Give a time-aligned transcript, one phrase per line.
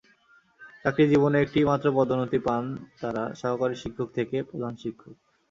[0.83, 2.63] চাকরিজীবনে একটি মাত্র পদোন্নতি পান
[2.99, 5.13] তাঁরা, সহকারী শিক্ষক থেকে প্রধান শিক্ষক।